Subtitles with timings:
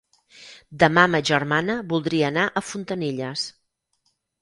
[0.83, 3.49] Demà ma germana voldria anar a Fontanilles.